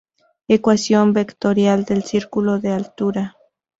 [0.47, 3.35] Ecuación vectorial del Círculo de Altura.